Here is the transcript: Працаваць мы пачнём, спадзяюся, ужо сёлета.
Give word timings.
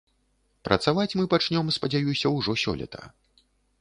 Працаваць 0.69 1.17
мы 1.19 1.25
пачнём, 1.33 1.69
спадзяюся, 1.77 2.27
ужо 2.41 2.57
сёлета. 2.63 3.01